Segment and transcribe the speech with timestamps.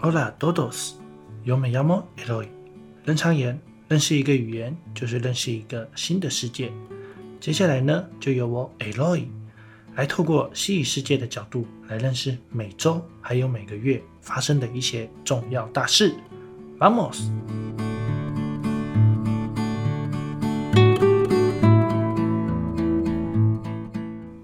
[0.00, 0.94] Hola todos,
[1.44, 2.46] yo me llamo Eloy。
[3.04, 3.58] 人常言，
[3.88, 6.70] 认识一个语言就是认识一个新的世界。
[7.40, 9.24] 接下来呢，就由我 Eloy
[9.96, 16.14] 来透过西语世界的角度来认识每周还有每个月发生的一些重要大事。
[16.78, 17.18] Vamos！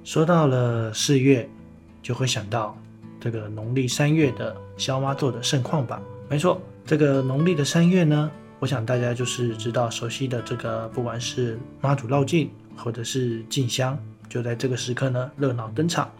[0.02, 1.48] 说到了四月，
[2.02, 2.76] 就会想到
[3.24, 5.98] 这个农历三月的萧妈做的盛况吧？
[6.28, 13.98] 没错，这个农历的三月呢，我想大家就是知道熟悉的这个，不管是妈祖绕境或者是进香，
[14.28, 16.10] 就在这个时刻呢热闹登场。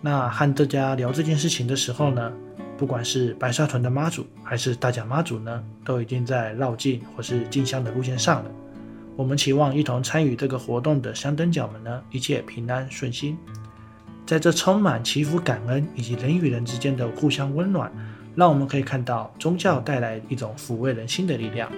[0.00, 2.32] 那和大家聊这件事情的时候呢，
[2.76, 8.50] 不管是白沙屯的妈祖还是大甲妈祖呢，都已经在绕境或是进香的路线上了。
[9.14, 13.38] 我们期望一同参与这个活动的香灯脚们呢，一切平安顺心。
[14.32, 17.92] 在这充满祈福感恩以及人与人之间的互相温暖，
[18.34, 21.70] 让我们可以看到宗教带来一种抚慰人心的力量。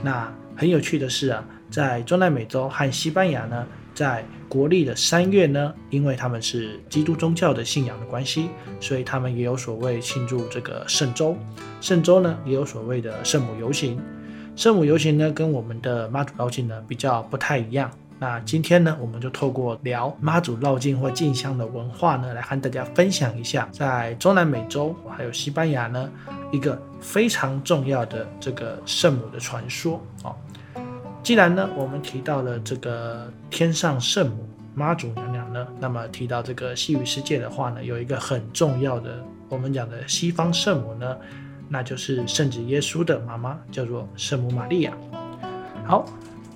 [0.00, 11.36] 那很有趣的是啊，在中南美洲和西班牙呢，在国历的三月呢，因为他们是基督宗教的信仰的关系，所以他们也有所谓庆祝这个圣周。
[11.80, 14.00] 圣周呢，也有所谓的圣母游行。
[14.54, 17.90] 圣母游行呢，跟我们的妈祖绕境呢比较不太一样。
[18.20, 26.10] 那今天呢，我们就透过聊妈祖绕境或进香的文化呢，来和大家分享一下，在中南美洲还有西班牙呢，
[26.52, 30.36] 一个非常重要的这个圣母的传说哦。
[31.22, 41.16] 既然呢，我们提到了这个天上圣母妈祖娘娘呢，那么提到这个西语世界的话呢，有一个很重要的，我们讲的西方圣母呢。
[41.72, 44.92] 那就是圣子耶稣的妈妈，叫做圣母玛利亚。
[45.86, 46.04] 好，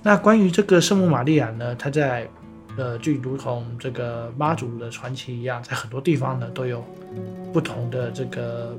[0.05, 2.29] 那关于这个圣母玛利亚呢，她在
[2.77, 6.85] 呃，就如同这个妈祖的传奇一样，在很多地方呢都有
[7.51, 8.77] 不同的这个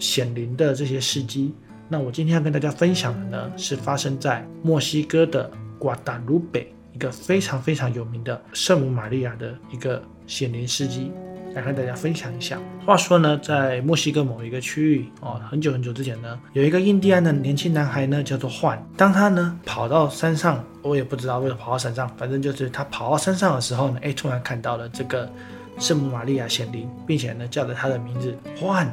[0.00, 1.54] 显灵的这些事迹。
[1.88, 11.12] 那我今天要跟大家分享的呢，是发生在墨西哥的瓜达卢北一个非常非常有名的圣母玛利亚的一个显灵事迹。
[11.54, 12.58] 来和大家分享一下。
[12.86, 18.82] 话说呢，在墨西哥某一个区域哦，很久很久之前呢，有一个印第安的年轻男孩呢，叫做幻。
[18.96, 25.30] 当他呢跑到山上，我也不知道为什么跑到山上，反正就是他跑到山上的时候呢，哎，突然看到了这个
[25.78, 28.92] 圣母玛利亚显灵，并且呢叫了他的名字幻，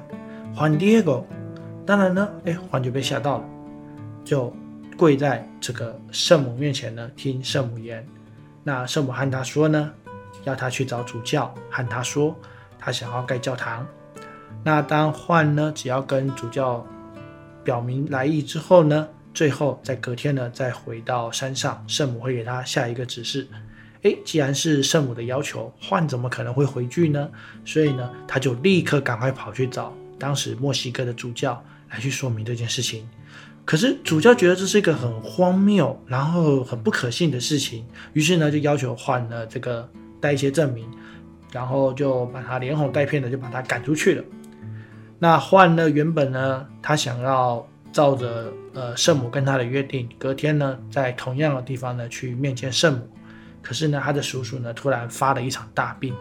[0.56, 1.23] 幻 Diego。
[1.85, 3.44] 当然呢，哎，幻就被吓到了，
[4.25, 4.53] 就
[4.97, 8.06] 跪在这个圣母面前呢，听圣母言。
[8.63, 9.94] 那圣母和他说呢。
[10.47, 12.35] 要他去找主教，和他说
[12.80, 13.85] 他想要盖教堂。
[14.63, 16.85] 那当换呢，只要跟主教
[17.63, 23.47] 表明来意之后呢，最后在隔天呢，再回到山上，圣母会给他下一个指示。
[24.03, 27.29] 诶，既然是圣母的要求，换怎么可能会回拒呢？
[27.66, 33.08] 所以呢，他就立刻赶快跑去找当时墨西哥的主教来去说明这件事情。
[33.66, 39.90] 可是主教觉得这是一个很荒谬，然后很不可信的事情，于是呢，就要求换了这个。
[40.19, 40.85] 带一些证明，
[41.51, 44.23] 然后就把他连哄带骗的就把他赶出去了。
[45.19, 45.89] 那换呢？
[45.89, 53.09] 原本呢，他想要照着呃圣母跟他的约定，隔天呢在同样的地方呢去面见圣母。
[53.63, 56.13] 可是呢，他的叔叔呢突然发了一场大病，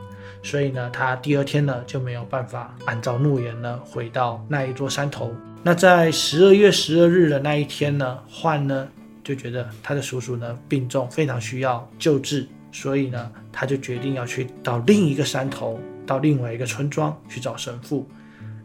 [0.43, 5.31] 所以呢他第二天呢就没有办法按照诺言呢回到那一座山头。
[5.63, 8.89] 那在十二月十二日的那一天呢，换呢
[9.23, 12.49] 就觉得他的叔叔呢病重，非常需要救治。
[12.77, 18.07] 所以呢，他就决定要去到另一个山头，到另外一个村庄去找神父。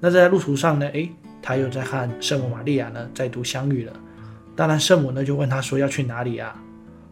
[0.01, 1.09] 那在路途上呢，诶，
[1.41, 3.93] 他又在和圣母玛利亚呢再度相遇了。
[4.53, 6.61] 当然，圣母呢就问他说要去哪里啊？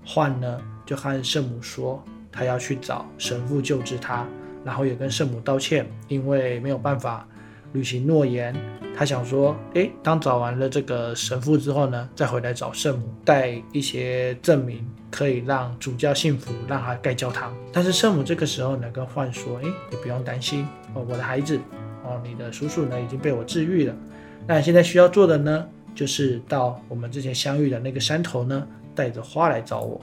[0.06, 4.28] 幻呢就和圣母说他要去找神父救治他，
[4.66, 7.26] 然后也跟圣母道歉，因为没有办法
[7.74, 8.56] 履行诺言。
[8.96, 14.86] 他想说，诶，当找完了这个神父之后呢，再回来找圣母，带一些证明。
[15.12, 17.52] 可以让主教信服，让他盖教堂。
[17.74, 21.60] 但是圣母这个时候呢，跟幻说：“哎，你不用担心哦，我的孩子，
[22.04, 23.96] 哦，你的叔叔呢已经被我治愈了。
[24.46, 25.66] 那现在需要做的呢，
[25.96, 30.00] 就是到我们之前相遇的那个山头呢，带着花来找我。”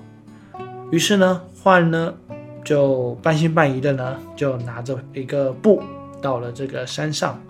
[0.90, 2.12] 于是呢，幻呢
[2.64, 5.80] 就半信半疑的呢，就拿着一个布
[6.20, 7.40] 到了这个山上，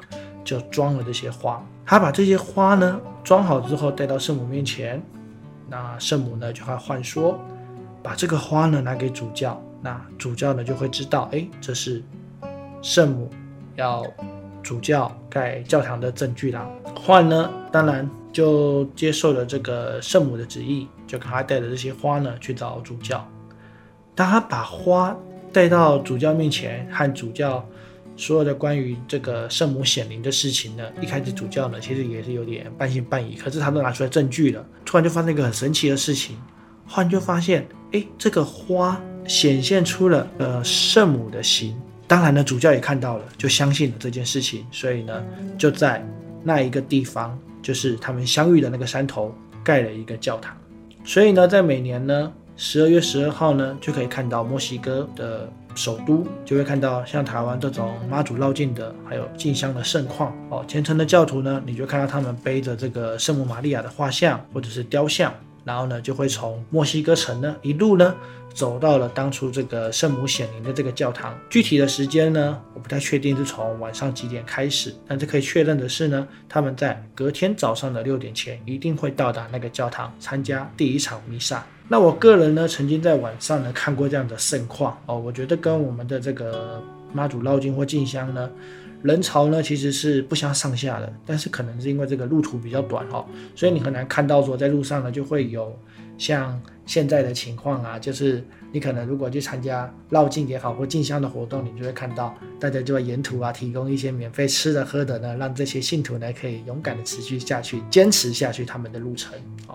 [0.45, 1.65] 就装了这些花。
[1.85, 5.03] 他把这些花呢装好之后，带到圣母面前。
[5.69, 7.41] 那圣母呢就和幻说，
[8.03, 12.03] 把这个花呢拿给主教，那主教呢就会知道，哎，这是
[12.83, 13.31] 圣母
[13.75, 14.05] 要
[14.63, 16.69] 主教盖教堂的证据啦。
[16.95, 23.27] 幻呢当然就接受了这个圣母的旨意，就赶快带着这些花呢去找主教。
[24.15, 25.17] 当他把花
[25.53, 27.65] 带到主教面前，和主教
[28.17, 36.37] 所有的关于这个圣母显灵的事情呢，一开始主教呢其实也是有点半信半疑，可是他都拿出来证据了，突然就发生一个很神奇的事情，
[36.89, 41.77] 忽然就发现，哎，这个花显现出了呃圣母的形。
[42.09, 45.25] 当然呢，主教也看到了，就相信了这件事情，所以呢，
[45.59, 46.07] 就在
[46.45, 49.35] 那一个地方，就是他们相遇的那个山头，
[49.65, 50.57] 盖了一个教堂。
[51.05, 60.65] 所以呢，在每年呢十二月十二号呢，就可以看到墨西哥的首都，就会看到像台湾这种妈祖绕境的，还有进香的盛况哦。
[60.67, 65.33] 虔诚的教徒呢，你就看到他们背着这个圣母玛利亚的画像或者是雕像，
[65.63, 68.17] 然后呢，就会从墨西哥城呢一路呢。
[68.55, 81.63] 走到了当初这个圣母显灵的这个教堂，具体的时间呢，我不太确定是从晚上几点开始，但是可以确认的是呢，他们在隔天早上的六点前一定会到达那个教堂参加第一场弥撒。
[81.89, 88.51] 那我个人呢，曾经在晚上呢看过这样的盛况哦，我觉得跟我们的这个妈祖绕境或进香呢，
[89.03, 93.25] 人潮呢其实是不相上下的，但是可能是因为这个路途比较短哈，
[93.55, 95.77] 所以你很难看到说在路上呢就会有
[96.19, 96.61] 像。
[96.87, 98.41] 现在的情况啊，就是
[98.71, 109.37] 你可能如果去参加绕境也好或进香的活动，你就会看到大家就会沿途啊提供一些免费吃的喝的呢，让这些信徒呢可以勇敢的持续下去，坚持下去他们的路程。
[109.67, 109.75] 哦，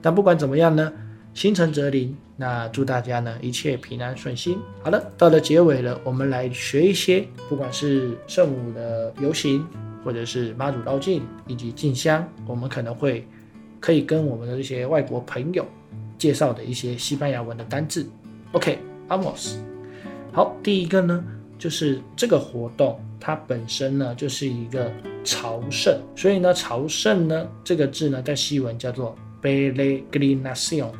[0.00, 0.90] 但不管怎么样呢，
[1.36, 2.16] 心诚则灵。
[2.34, 4.58] 那祝大家呢一切平安顺心。
[4.82, 9.62] 好了，到了结尾了，我们来学一些，不管是圣母的游行，
[10.02, 13.28] 或者是妈祖绕境以及进香，我们可能会
[13.78, 15.62] 可以跟我们的这些外国朋友。
[16.16, 18.08] 介绍的一些西班牙文的单字
[18.52, 19.56] ，OK，Amos。
[20.32, 21.22] 好，第一个呢，
[21.58, 24.90] 就是这个活动它本身呢就是一个
[25.22, 30.92] 朝圣，所以呢朝圣呢这个字呢在西文叫做 Belenacion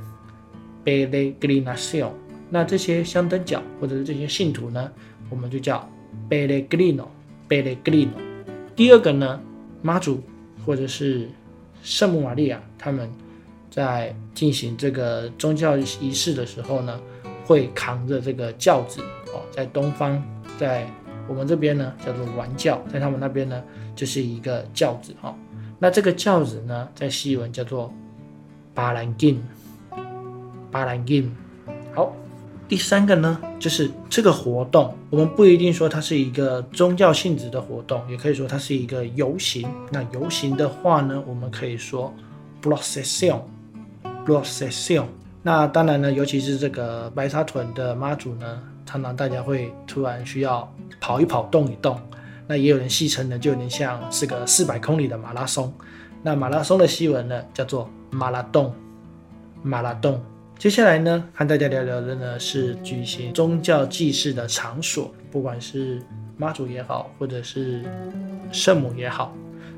[0.86, 2.12] peregrinación。
[2.48, 4.90] 那这些香灯脚或者是这些信徒呢，
[5.28, 5.86] 我们就叫
[6.30, 8.08] Peregrino，Peregrino。
[8.74, 9.40] 第二个呢，
[9.82, 10.22] 妈祖
[10.64, 11.28] 或者是
[11.82, 13.10] 圣母玛利亚他们。
[13.68, 16.98] 在进行这个宗教仪式的时候呢，
[17.44, 19.02] 会扛着这个轿子
[19.34, 20.18] 哦，在东方，
[20.58, 20.86] 在
[21.28, 23.62] 我们这边呢叫做玩轿，在他们那边呢
[23.94, 25.36] 就是一个轿子哈。
[25.78, 27.92] 那这个轿子呢，在西文叫做
[28.72, 29.42] 巴兰金，
[30.76, 31.34] 巴兰金。
[31.94, 32.12] 好，
[32.69, 39.67] 第三个呢，就是这个活动，我们不一定说它是一个宗教性质的活动，也可以说它是一个游行。
[39.90, 42.12] 那游行的话呢，我们可以说
[42.62, 43.40] procession。
[44.26, 45.06] procession，
[45.43, 50.70] 那当然呢，尤其是这个白沙屯的妈祖呢，常常大家会突然需要
[51.00, 51.99] 跑一跑、动一动。
[52.46, 55.73] 那也有人戏称呢，就有点像是个四百公里的马拉松。
[56.23, 58.75] 那马拉松的西文呢，叫做马拉洞，
[59.62, 60.20] 马拉洞。
[60.58, 66.02] 接下来呢，和大家聊聊的呢是举行宗教祭祀的场所，不管是
[66.36, 67.84] 妈祖也好，或者是
[68.52, 69.34] 圣母也好，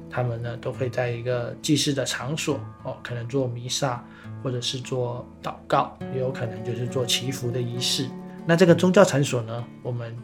[0.09, 4.05] 他们呢都会在一个祭祀的场所哦，可能做弥撒。
[4.41, 8.09] 或者是做祷告，也有可能就是做祈福的仪式。
[8.47, 10.17] 那这个宗教场所呢，我们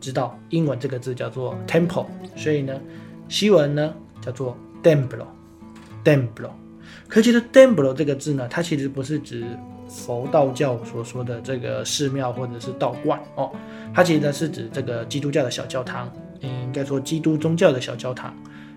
[0.00, 2.06] 知道英文这个字叫做 temple，
[2.36, 2.80] 所以呢，
[3.28, 3.92] 西文呢
[4.22, 6.50] 叫做 templo，templo。
[7.08, 9.44] 可其实 templo 这个字呢，它其实不是指
[9.88, 13.50] 佛道教所说的这个寺庙或者是道观哦，
[13.94, 18.34] 它其实呢是指这个基督教的小教堂，嗯应该说基督宗教的小教堂。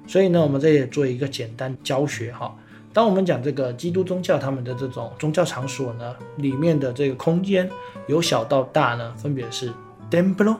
[0.07, 2.55] 所以呢，我们这里做一个简单教学哈。
[2.91, 7.69] 当我们讲这个基督宗教他们的这种宗教场所呢，里面的这个空间
[8.07, 9.71] 由小到大呢，分别是
[10.09, 10.57] templo,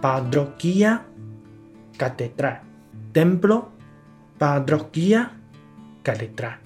[0.00, 1.00] p a d r o q u i a
[1.98, 2.58] catedral、
[3.12, 3.64] templo、
[4.38, 5.26] p a d r o q u i a
[6.04, 6.63] catedral。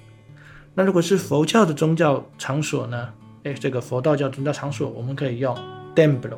[0.79, 5.53] 那如果是佛教的宗教场所呢，哎，这个佛道教宗教场所我们可以用
[5.93, 6.37] templo，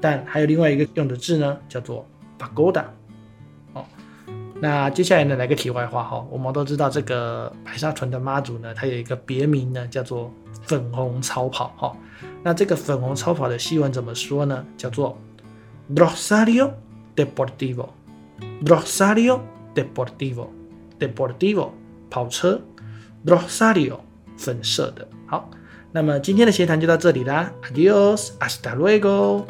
[0.00, 2.04] 但还有另外一个用的字呢，叫做
[2.36, 2.82] pagoda。
[3.72, 3.84] 哦
[4.60, 10.34] 那接下来呢，来个题外话哈，我们都知道这个白沙屯的妈祖呢，它有一个别名呢，叫做
[10.64, 11.96] 粉红超跑哈。
[12.42, 14.66] 那这个粉红超跑的西文怎么说呢？
[14.76, 15.16] 叫做
[15.94, 16.72] Rosario
[17.14, 19.38] Deportivo，Rosario
[19.72, 21.68] Deportivo，Deportivo
[22.10, 22.60] 跑车
[23.26, 24.00] ，Rosario
[24.36, 25.06] 粉色的。
[25.26, 25.50] 好，
[25.92, 29.44] 那么今天的闲谈就到这里啦，Adios，hasta luego。